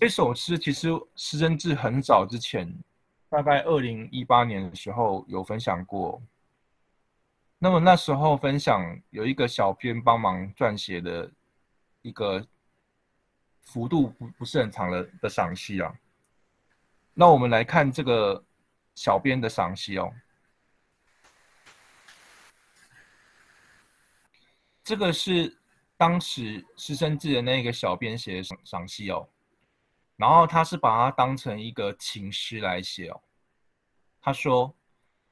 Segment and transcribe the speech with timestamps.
[0.00, 2.70] 这首诗其实施真志很早之前，
[3.30, 6.20] 大概二零一八年的时候有分享过。
[7.58, 11.30] 那么那时候分享有一个小编帮忙撰写的
[12.02, 12.44] 一个
[13.62, 15.94] 幅度不不是很长的的赏析啊。
[17.14, 18.44] 那我们来看这个
[18.94, 20.12] 小编的赏析哦。
[24.82, 25.56] 这个是
[25.96, 29.26] 当时师生志的那个小编写的赏赏析哦，
[30.16, 33.20] 然后他是把它当成一个情诗来写哦。
[34.20, 34.74] 他说：“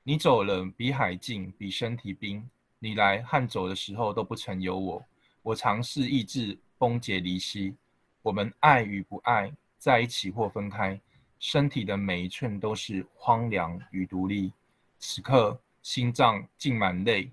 [0.03, 2.49] 你走了，比海近，比身体冰。
[2.79, 5.05] 你来和走的时候都不曾有我。
[5.43, 7.77] 我尝试抑制崩解离析。
[8.23, 11.01] 我们爱与不爱，在一起或分开，
[11.39, 14.53] 身体的每一寸都是荒凉与独立。
[14.99, 17.31] 此刻心脏浸满泪，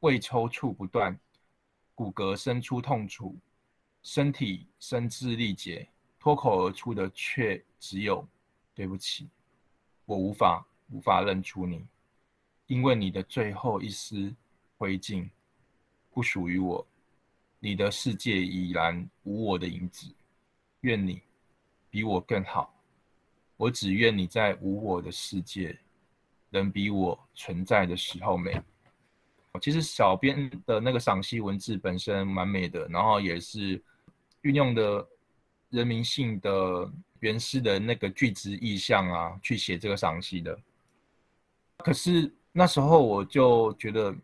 [0.00, 1.18] 胃抽搐不断。”
[1.94, 3.36] 骨骼生出痛楚，
[4.02, 5.86] 身体声嘶力竭，
[6.22, 8.24] 脱口而出的却只有
[8.76, 9.28] “对不起，
[10.04, 11.84] 我无法无法认出你，
[12.68, 14.32] 因为你的最后一丝
[14.78, 15.28] 灰烬
[16.12, 16.86] 不属于我，
[17.58, 20.14] 你的世界已然无我的影子。
[20.82, 21.20] 愿你
[21.90, 22.72] 比我更好，
[23.56, 25.76] 我只愿你在无我的世界，
[26.50, 28.62] 能比我存在的时候美。
[29.60, 33.82] 其实小编的那个赏析文字本身蛮美的，然后也是
[34.42, 35.04] 运用的
[35.72, 40.56] 人民性的原诗的那个句子意象啊，去写这个赏析的。
[41.78, 44.14] 可是那时候我就觉得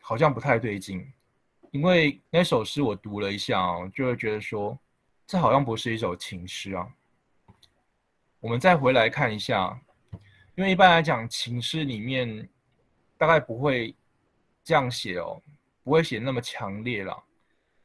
[0.00, 1.06] 好像不太对劲，
[1.70, 4.78] 因为那首诗我读了一下啊，就会觉得说
[5.26, 6.88] 这好像不是一首情诗啊。
[8.40, 9.78] 我们再回来看一下，
[10.54, 12.48] 因为一般来讲情诗里面
[13.18, 13.94] 大概不会。
[14.66, 15.38] 这样写哦，
[15.82, 17.22] 不会写那么强烈了。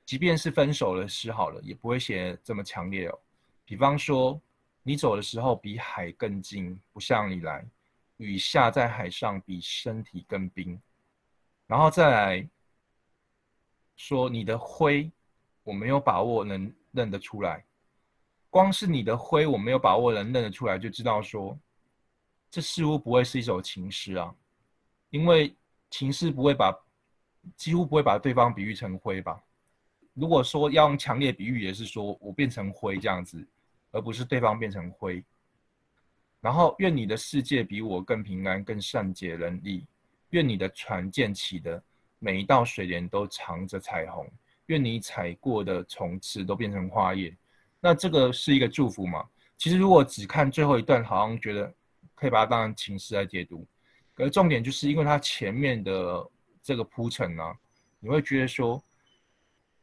[0.09, 3.19] 即便是分手的诗好了，也不会写这么强烈哦。
[3.63, 4.41] 比方说，
[4.81, 7.63] 你走的时候比海更近，不像你来；
[8.17, 10.81] 雨下在海上比身体更冰。
[11.67, 12.49] 然后再来
[13.97, 15.11] 说你的灰，
[15.61, 17.63] 我没有把握能认得出来。
[18.49, 21.55] 光是你的灰，我没有把握能认得出来，就知道说，
[22.49, 24.33] 这似乎不会是一首情诗啊，
[25.11, 25.55] 因为。
[25.91, 26.71] 情诗不会把，
[27.55, 29.39] 几乎不会把对方比喻成灰吧？
[30.19, 33.47] 如果说要用强烈比喻，也是说我变成灰这样子，
[33.91, 35.23] 而不是对方变成灰。
[36.41, 39.85] 然后，愿你的世界比我更平安、更善解人意。
[40.31, 41.81] 愿你的船建起的
[42.19, 44.29] 每一道水帘都藏着彩虹。
[44.67, 47.35] 愿你踩过的虫刺都变成花叶。
[47.79, 49.25] 那这个是一个祝福嘛？
[49.57, 51.73] 其实如果只看最后一段，好像觉得
[52.13, 53.65] 可以把它当成情诗来解读。
[54.15, 56.29] 而重点就是因为它前面的
[56.61, 57.43] 这个铺陈呢，
[57.99, 58.83] 你会觉得说，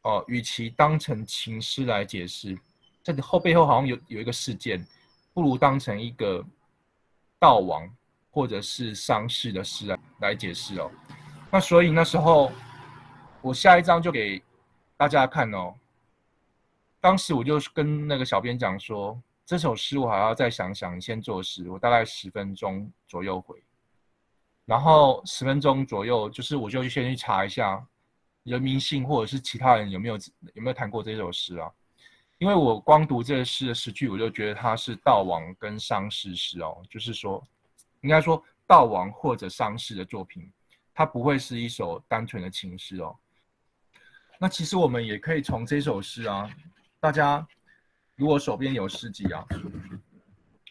[0.07, 2.57] 哦，与其当成情诗来解释，
[3.03, 4.87] 这个后背后好像有有一个事件，
[5.35, 6.45] 不如当成一个
[7.41, 7.91] 悼亡
[8.31, 10.89] 或者是丧事的诗来来解释哦。
[11.51, 12.53] 那所以那时候
[13.43, 14.41] 我下一章就给
[14.97, 15.75] 大家看哦。
[17.01, 23.61] 当时我就跟那个小编讲说，这首诗我还要再想想，先作诗，我大概十分钟左右回。
[24.67, 27.85] 然后十分钟左右，就是我就先去查一下
[28.47, 30.17] 人民性或者是其他人有没有
[30.55, 31.69] 有没有谈过这首诗啊？
[32.39, 37.43] 因为我光读这个诗的诗句，我就觉得它是悼亡跟丧事诗哦，就是说，
[38.03, 40.49] 应该说悼亡或者丧事的作品，
[40.95, 43.17] 它不会是一首单纯的情诗哦。
[44.39, 46.49] 那其实我们也可以从这首诗啊，
[47.01, 47.45] 大家
[48.15, 49.45] 如果手边有诗集啊，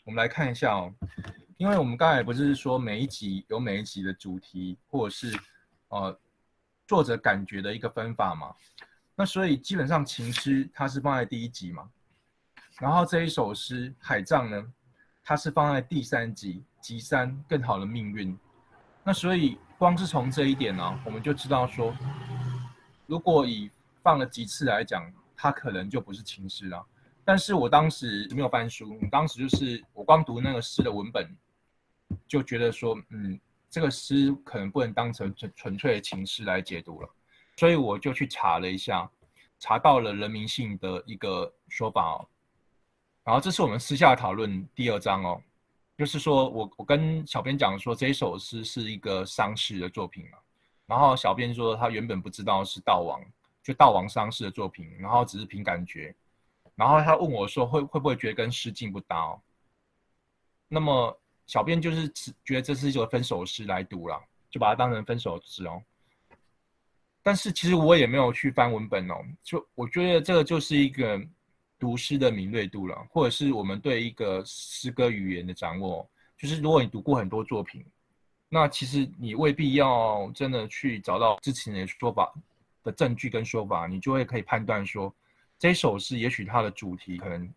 [0.06, 0.94] 我们来看一下哦。
[1.58, 5.36] 因为我们刚才不是说每一集有每一集的主题，或者是
[5.88, 6.20] 呃
[6.88, 8.54] 作者感觉的一个分法嘛？
[9.16, 11.90] 那所以基本上情诗它是放在第一集嘛，
[12.80, 14.74] 然后这一首诗海葬呢，
[15.24, 18.38] 它是放在第三集集三更好的命运。
[19.04, 21.96] 那所以光是从这一点呢，我们就知道说，
[23.06, 23.72] 如果以
[24.04, 26.86] 放了几次来讲，它可能就不是情诗了。
[27.24, 31.36] 但是我当时没有翻书，当时就是我光读那个诗的文本。
[32.28, 33.40] 就觉得说，嗯，
[33.76, 37.10] 这个诗可能不能当成纯纯粹的情诗来解读了，
[37.58, 39.12] 所以我就去查了一下，
[39.60, 42.26] 查到了人民性的一个说法哦。
[43.26, 45.42] 然后这是我们私下讨论第二章哦，
[45.98, 50.38] 就是说我我跟小编讲说这一首诗是一个丧事的作品嘛，
[50.86, 53.22] 然后小编说他原本不知道是悼亡，
[53.62, 56.16] 就悼亡丧事的作品，然后只是凭感觉，
[56.76, 59.42] 然后他问我说会会不会觉得跟诗境不搭哦？
[60.70, 61.20] 那么。
[61.48, 65.82] 小编就是只觉得这是一首分手诗来读了，就把它当成分手诗哦。
[67.22, 71.20] 但是其实我也没有去翻文本哦，就我觉得这个就是一个
[71.80, 76.08] 读诗的敏锐度了，或者是我们对一个诗歌语言的掌握。
[76.38, 77.84] 就是如果你读过很多作品，
[78.50, 82.32] 那其实你未必要真的去找到之前的说法
[82.84, 85.14] 的证据跟说法，你就会可以判断说，
[85.58, 87.52] 这首诗也许它的主题可能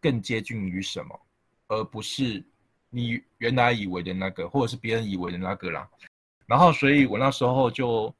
[0.00, 1.20] 更接近于什么，
[1.68, 2.44] 而不是
[2.90, 5.88] 你原来以为的那个，或者是别人以为的那个啦。
[6.46, 8.14] 然后，所以我那时候就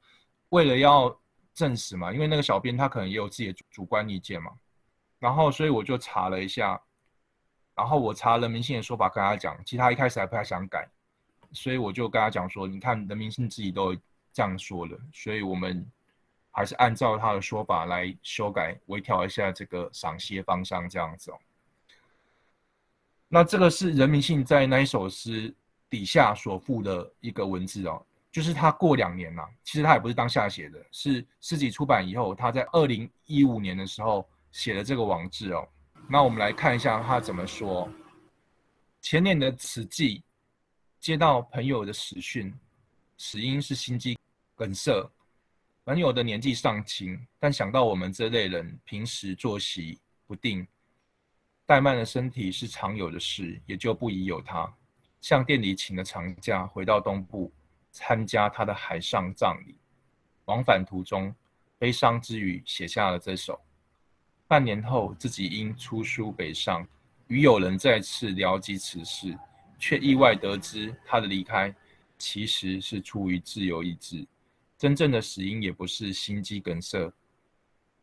[0.49, 1.15] 为了要
[1.53, 4.53] 证实嘛，因为那个小编他可能也有自己的主观意见嘛，
[5.19, 6.81] 然后所以我就查了一下。
[7.73, 10.87] 然后我查人民信的说法跟他讲，其实他一开始还不太想改，
[11.53, 13.95] 所以我就跟他讲说，你看人民信自己都
[14.35, 15.87] 这样说了，所以我们
[16.51, 21.39] 还是按照他的说法来修改、微调一下这个赏析的方向这样子哦。
[23.33, 25.55] 那这个是人民信在那一首诗
[25.89, 35.67] 底下所附的一个文字哦，就是他过两年了，其实他也不是当下写的，是诗集出版以后，他在二零一五年的时候写的这个网志哦。
[36.09, 37.89] 那我们来看一下他怎么说。
[39.01, 40.25] 前年的此际，
[40.99, 42.53] 接到朋友的死讯，
[43.17, 44.19] 死因是心肌
[44.57, 45.09] 梗塞。
[45.85, 50.67] 朋友的年纪尚轻，但想到我们这类人平时作息不定，
[51.71, 54.69] 怠慢的身体是常有的事，也就不宜有他。
[55.21, 57.53] 向店里请了长假，回到东部
[57.93, 59.77] 参加他的海上葬礼。
[60.47, 61.33] 往返途中，
[61.79, 63.61] 悲伤之余写下了这首。
[64.49, 66.85] 半年后，自己因出书北上，
[67.29, 69.39] 与友人再次聊及此事，
[69.79, 71.73] 却意外得知他的离开
[72.19, 74.27] 其实是出于自由意志，
[74.77, 77.13] 真正的死因也不是心肌梗塞。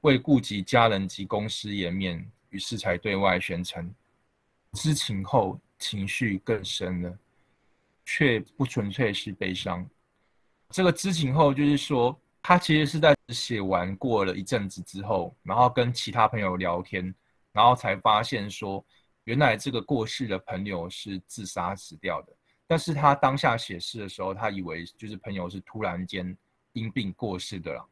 [0.01, 3.93] 为顾及家人及公司颜面，于是才对外宣称。
[4.73, 7.17] 知情后，情绪更深了，
[8.05, 9.87] 却不纯粹是悲伤。
[10.69, 12.19] 这个知情后，就是说。
[12.39, 17.13] 他其实是在写完过了一阵子之后，然后跟其他朋友聊天，
[17.51, 18.81] 然后才发现说，
[19.25, 22.33] 原来这个过世的朋友是自杀死掉的。
[22.65, 26.37] 但是他当下写诗的时候，他以为就是朋友是突然间
[26.71, 27.85] 因病过世的了。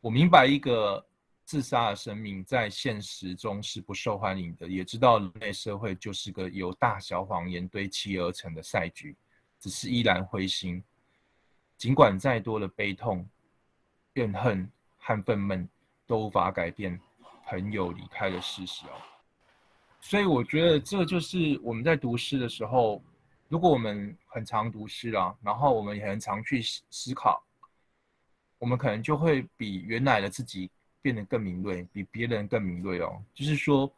[0.00, 1.04] 我明白一个
[1.48, 9.16] 自杀的生命在现实中是不受欢迎的，也知道人类社会就是个由大小谎言堆砌而成的赛局，
[9.58, 10.84] 只是依然灰心，
[11.78, 13.26] 尽管再多的悲痛。
[14.12, 15.66] 怨恨和愤懑
[16.06, 17.00] 都无法改变
[17.46, 18.92] 朋友离开的事实哦，
[20.00, 23.02] 所以我觉得这就是我们在读诗的时候，
[23.48, 26.60] 如果我们很常读诗啊，然后我们也很常去
[26.90, 27.42] 思考，
[28.58, 30.70] 我们可能就会比原来的自己
[31.02, 33.22] 变得更敏锐，比别人更敏锐哦。
[33.34, 33.92] 就是说，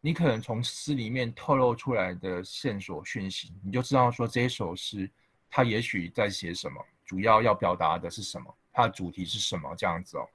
[0.00, 5.10] 你可能从诗里面透露出来的线索讯息，你就知道说这一首诗
[5.50, 8.54] 它也许在写什么，主要要表达的是什么。
[8.72, 9.74] 它的主题是什么？
[9.76, 10.28] 这样子哦，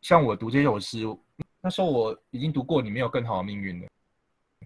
[0.00, 1.04] 像我读这首诗，
[1.60, 3.88] 那时候我已经读过《你没有更好的命运》了。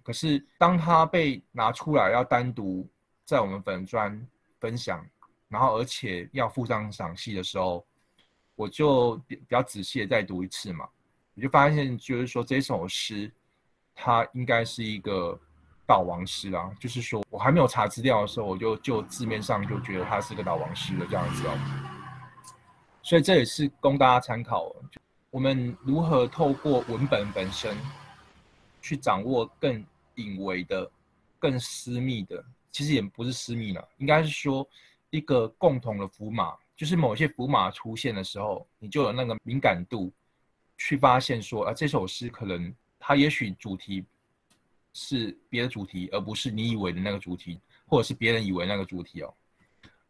[0.02, 2.88] 可是当它被拿出来要单独
[3.24, 4.26] 在我们粉专
[4.58, 5.06] 分享，
[5.48, 7.86] 然后而且要附上赏析的时候，
[8.54, 10.88] 我就比较仔细的再读一次嘛，
[11.34, 13.30] 我就发现就是说这首诗
[13.94, 15.38] 它应该是一个
[15.86, 21.58] 悼亡诗啊，就是说我还没有查资料的时候，我就就字面上就觉得它是个悼亡诗的这样子哦。
[23.02, 24.74] 所以这也是供大家参考，
[25.30, 27.76] 我们如何透过文本本身
[28.80, 29.84] 去掌握更
[30.14, 30.88] 隐微的、
[31.38, 34.66] 更私密的，其实也不是私密了，应该是说
[35.10, 40.12] 一个共同的符码，就是某些符码出现的时候，你就有那个敏感度
[40.76, 44.04] 去发现说，啊，这首诗可能它也许主题
[44.92, 49.32] 是别的主题，而不是你以为的那个主题，或者是别人以为那个主题哦。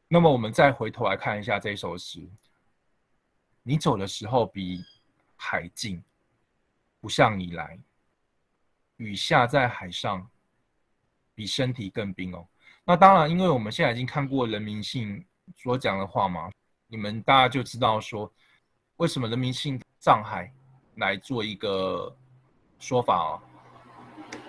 [0.09, 2.27] 那么我们再回头来看一下这首诗。
[3.63, 4.83] 你走的时候比
[5.37, 6.03] 海近，
[7.03, 7.79] 不像你来。
[8.97, 10.27] 雨下在海上，
[11.35, 12.49] 比身体更冰哦。
[12.83, 15.23] 那当然，因为我们现在已经看过人民信
[15.55, 16.51] 所讲的话嘛，
[16.93, 18.31] 你们大家就知道说，
[18.99, 20.53] 为什么人民信藏海
[20.97, 22.15] 来做一个
[22.79, 23.41] 说法哦。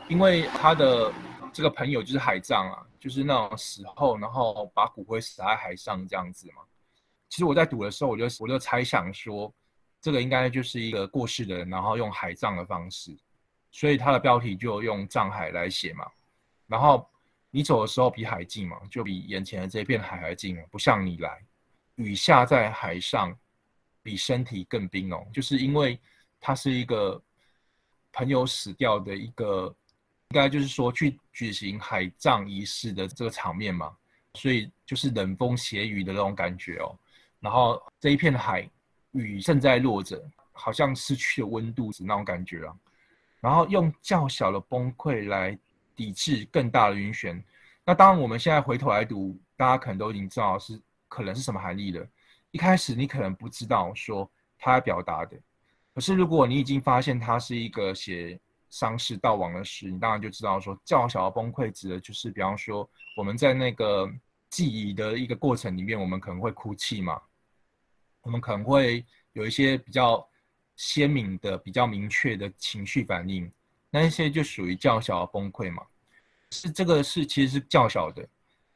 [0.10, 1.10] 因为他的
[1.54, 6.62] 这个朋友就是海葬啊，就是那种死后，然后把骨灰撒在海上这样子嘛。
[7.30, 9.50] 其实我在赌的时候，我就我就猜想说，
[10.02, 13.18] 这个应该就是一个过世的人，然后用海葬的方式，
[13.72, 16.06] 所以它的标题就用藏海来写嘛。
[16.68, 17.10] 然后
[17.52, 21.42] 你走的时候比海近嘛，就比眼前的这片海还近不像你来，
[21.96, 23.36] 雨下在海上，
[24.02, 26.00] 比身体更冰冷，就是因为
[26.40, 27.22] 它是一个
[28.12, 29.74] 朋友死掉的一个，
[30.30, 33.96] 应该就是说去举行海葬仪式的这个场面嘛，
[34.34, 36.98] 所以就是冷风斜雨的那种感觉哦。
[37.40, 38.70] 然后这一片海，
[39.12, 40.22] 雨正在落着，
[40.52, 42.76] 好像失去了温度那种感觉啊。
[43.40, 45.58] 然后用较小的崩溃来
[45.96, 47.44] 抵制更大的晕眩。
[47.86, 50.82] 那当然，我们现在回头来读，大家可能都已经知道是
[51.14, 52.04] 可能是什么含义了。
[52.50, 54.28] 一开始你可能不知道说
[54.58, 55.38] 他要表达的，
[55.94, 58.40] 可是如果你已经发现他是一个写
[58.72, 64.12] 丧事悼亡的诗，你当然就知道说较小的崩溃指的就是，比方说我们在那个
[64.50, 67.22] 记忆的一个过程里面，我们可能会哭泣嘛，
[68.22, 70.28] 我们可能会有一些比较
[70.76, 73.52] 鲜明的、比较明确的情绪反应，
[73.92, 75.84] 那一些就属于较小的崩溃嘛。
[76.50, 78.28] 是这个是其实是较小的，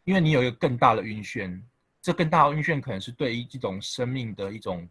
[0.03, 1.59] 因为你有一个更大的晕眩。
[2.07, 4.87] 这更大的晕眩可能是对于这种生命的一种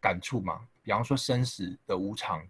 [0.00, 2.44] 感触嘛，比方说生死的无常，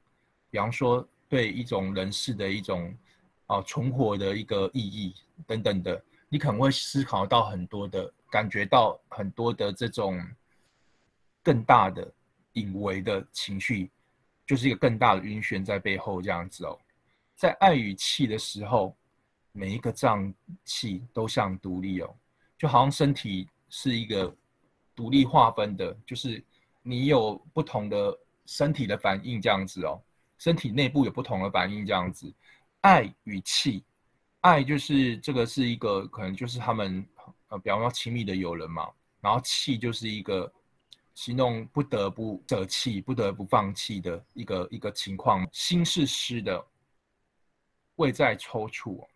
[0.49, 2.97] 比方说对一种人世的一种
[3.45, 5.15] 啊存活的一个意义
[5.47, 10.19] 等等的，你可能会思考到很多的，感觉到很多的这种
[11.43, 12.11] 更大的
[12.55, 13.91] 隐微的情绪，
[14.47, 16.79] 就是一个更大的晕眩在背后这样子哦。
[17.35, 18.97] 在爱与气的时候，
[19.53, 20.33] 每一个脏
[20.65, 22.17] 器都像独立哦，
[22.57, 23.47] 就好像身体。
[23.78, 24.35] 是一个
[24.95, 26.42] 独立划分的，就是
[26.80, 30.02] 你有不同的身体的反应这样子哦，
[30.38, 32.33] 身体内部有不同的反应这样子。
[32.80, 33.85] 爱与气，
[34.40, 37.06] 爱就是这个是一个可能就是他们
[37.49, 38.90] 呃，比方说亲密的友人嘛，
[39.21, 40.50] 然后气就是一个
[41.12, 45.47] 形容不得不舍弃、不得不放弃的一个一个情况。
[45.52, 46.66] 心是湿的，
[47.97, 49.06] 胃在抽搐，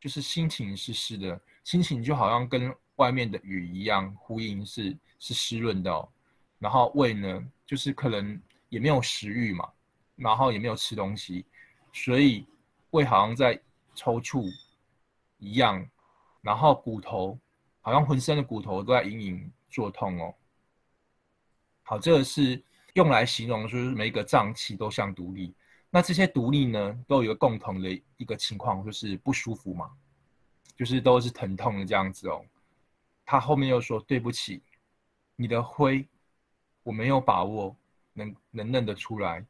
[0.00, 2.74] 就是心情是湿的，心情就好像跟。
[2.98, 6.08] 外面的雨一样，呼应是是湿润的，
[6.60, 9.68] 然后胃呢，就是可能也没有食欲嘛，
[10.14, 11.44] 然后也没有吃东西，
[11.92, 12.46] 所以
[12.90, 13.60] 胃好像在
[13.94, 14.48] 抽搐
[15.38, 15.84] 一样，
[16.40, 17.38] 然后骨头
[17.80, 20.34] 好像浑身的骨头都在隐隐作痛哦。
[21.84, 22.62] 好，这个是
[22.94, 25.54] 用来形容，就是每一个脏器都像独立。
[25.90, 27.88] 那这些独立呢，都有一个共同的
[28.18, 29.90] 一个情况，就是不舒服嘛，
[30.76, 32.44] 就是都是疼痛的这样子哦。
[33.30, 34.62] 他后面又说：“对不起，
[35.36, 36.08] 你的灰，
[36.82, 37.76] 我没有把握
[38.14, 39.44] 能能认得出来。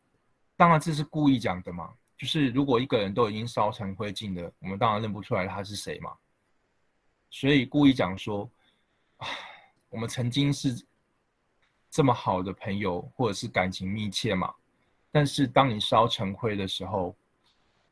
[0.56, 6.12] 当然这是故意讲的嘛，就是如果一个人都已经烧成灰烬了，我们当然认不出来他是谁嘛。
[7.30, 8.50] 所以故意讲说，
[9.90, 10.84] 我们曾经是
[11.88, 14.52] 这么好的朋友，或者是感情密切嘛。
[15.12, 17.14] 但是当你烧成灰的时候，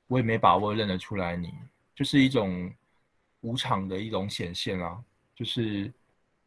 [0.09, 1.55] 我也没把握认得出来你，
[1.95, 2.75] 就是一种
[3.43, 5.01] 无常的一种显现啊。”
[5.37, 5.93] 就是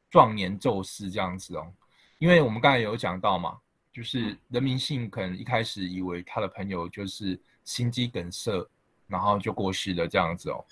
[0.10, 1.72] 壮年宙斯这样子哦，
[2.18, 3.56] 因为我们刚才有讲到嘛，
[3.94, 8.68] 就是人民信可能一开始以为他的朋友就是心肌梗塞，
[9.06, 10.66] 然后就过世了这样子哦，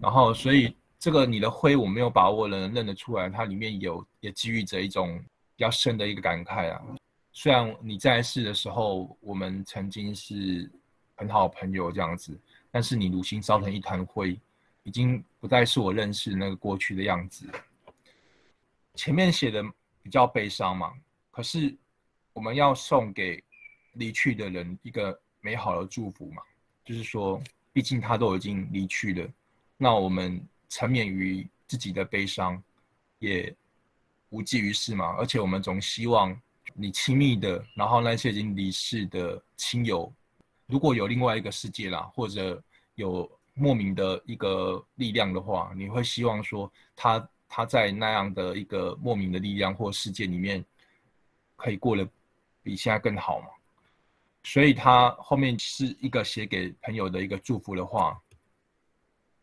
[0.00, 5.16] 然后所以这个你的灰我没有把握能认得出来，它里面有也给予着一种
[5.54, 6.82] 比较深的一个感慨啊。
[7.32, 10.68] 虽然你在世的时候我们曾经是
[11.14, 12.36] 很好的朋友这样子，
[12.72, 14.36] 但是你如今烧成一团灰。
[14.84, 17.50] 已经不再是我认识那个过去的样子。
[18.94, 19.62] 前面写的
[20.02, 20.92] 比较悲伤嘛，
[21.30, 21.74] 可是
[22.32, 23.42] 我们要送给
[23.94, 26.42] 离去的人一个美好的祝福嘛，
[26.84, 29.28] 就是说，毕竟他都已经离去了，
[29.76, 32.62] 那我们沉湎于自己的悲伤
[33.18, 33.54] 也
[34.28, 35.16] 无济于事嘛。
[35.18, 36.38] 而且我们总希望
[36.74, 40.12] 你亲密的，然后那些已经离世的亲友，
[40.66, 42.62] 如果有另外一个世界啦，或者
[42.96, 43.30] 有。
[43.54, 50.64] 莫名的一个力量的话，你会希望说他他在那样的一个莫名的力量或世界里面，
[51.56, 52.06] 可以过得
[52.62, 53.46] 比现在更好吗？
[54.42, 58.20] 所以他后面是一个写给朋友的一个祝福的话：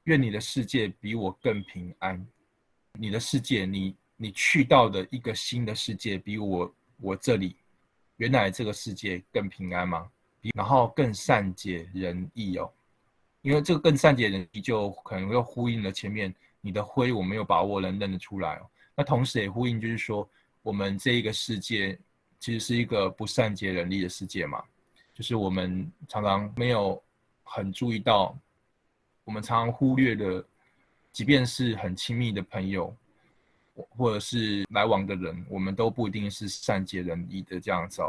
[0.04, 2.28] 愿你的世界比我更平安。
[3.00, 7.56] 你的世界，你你去到的一个新的世界，比我我这里
[8.18, 10.12] 原来这个世界更平安吗？
[10.54, 12.72] 然后更善解人意哦。
[13.42, 18.70] 因为这个更善解人意，就可能又呼应了前面你的灰，我没有把握能认得出来哦。
[18.96, 20.30] 那同时也呼应，就是说
[20.62, 21.98] 我们这一个世界
[22.40, 24.64] 其实是一个不善解人意的世界嘛，
[25.14, 27.02] 就是我们常常没有
[27.44, 28.38] 很注意到，
[29.24, 30.46] 我们常常忽略的，
[31.12, 32.96] 即便是很亲密的朋友，
[33.74, 38.04] 或者是来往的人，我们都不一定是善解人意的这样子。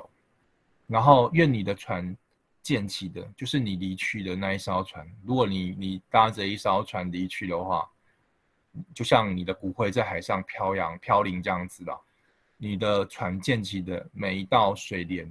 [0.87, 2.15] 然后愿你的船。
[2.63, 5.07] 溅起的，就是你离去的那一艘船。
[5.25, 7.89] 如果你你搭着一艘船离去的话，
[8.95, 11.99] 就像你的骨灰在海上飘扬飘零这样子的。
[12.57, 15.29] 你的船溅起的每一道水帘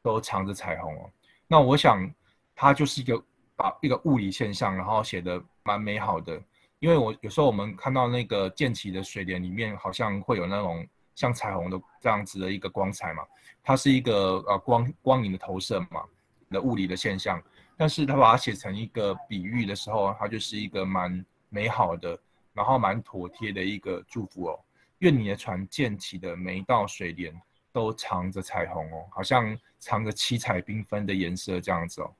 [0.00, 1.10] 都藏着彩虹哦。
[1.48, 2.08] 那我想，
[2.54, 3.20] 它就是一个
[3.56, 6.40] 把一个物理现象，然后写的蛮美好的。
[6.78, 13.24] 因为我有时候我们看到那个溅起的水帘里面，好像会有那种像彩虹的这样子的一个光彩嘛。
[13.60, 16.04] 它是一个呃光光影的投射嘛。
[16.50, 17.42] 的物理的现象，
[17.76, 22.18] 但是他把它写成一个比喻的时候，它就是一个蛮美好的，
[22.52, 24.60] 然后蛮妥帖的一个祝福哦。
[24.98, 27.32] 愿你的船溅起的每一道水帘
[27.72, 32.12] 都藏着彩虹哦，好像藏着七彩缤纷的颜色这样子哦。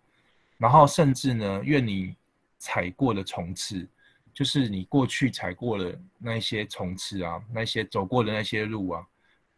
[0.57, 2.15] 然后甚至呢，愿你
[2.59, 3.89] 踩过的虫刺，
[4.33, 9.05] 就是你过去踩过的那些虫刺啊，那些走过的那些路啊，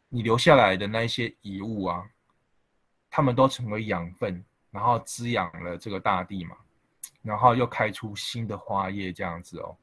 [0.08, 2.02] 你留下来的那些遗物啊，
[3.10, 4.42] 他们都成为养分。
[4.70, 6.56] 然后滋养了这个大地嘛，
[7.22, 9.76] 然后又开出新的花叶这样子哦，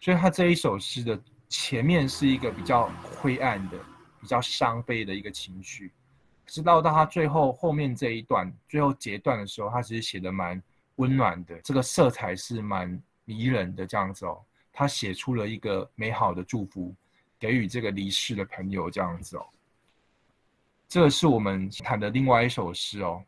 [0.00, 3.78] 所以他这一首诗的前面是一个比较灰暗的、
[4.20, 5.92] 比较伤悲的一个情绪，
[6.46, 10.60] 直到到他最后后面这一段最后截段的时候，他其实写的蛮
[10.96, 16.94] 温暖的，这个色彩是蛮迷人的这样子哦，他写出了一个美好的祝福，
[17.38, 19.46] 给予这个离世的朋友这样子哦，
[20.88, 23.22] 这个是我们谈的另外一首诗哦。